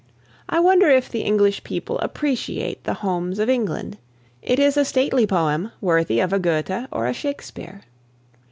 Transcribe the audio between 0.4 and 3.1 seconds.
I wonder if the English people appreciate "The